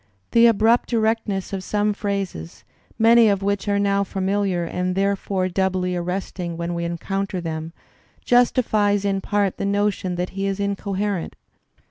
[0.31, 2.63] The abrupt erectness of some phrases,
[2.97, 7.71] many of wivch are now familiar and therefore doubly arresting when we encounter them,
[8.25, 11.35] justifies in part the notion that he is incoherent.